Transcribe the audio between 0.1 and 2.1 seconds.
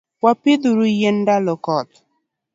Wapidhuru yien ndalo koth.